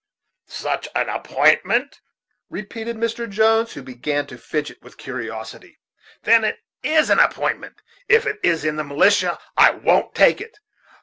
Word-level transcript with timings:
"Such 0.47 0.87
an 0.95 1.09
appointment!" 1.09 2.01
repeated 2.49 2.95
Mr. 2.97 3.29
Jones, 3.29 3.73
who 3.73 3.83
began 3.83 4.25
to 4.25 4.37
fidget 4.39 4.81
with 4.81 4.97
curiosity; 4.97 5.77
"then 6.23 6.43
it 6.43 6.57
is 6.81 7.11
an 7.11 7.19
appointment. 7.19 7.83
If 8.09 8.25
it 8.25 8.39
is 8.41 8.65
in 8.65 8.77
the 8.77 8.83
militia, 8.83 9.37
I 9.55 9.69
won't 9.69 10.15
take 10.15 10.41
it. 10.41 10.57